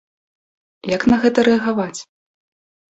Як 0.95 1.01
на 1.13 1.21
гэта 1.27 1.45
рэагаваць? 1.51 1.97